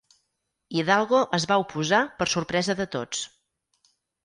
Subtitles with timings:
[0.79, 3.25] Hidalgo es va oposar per sorpresa de tots.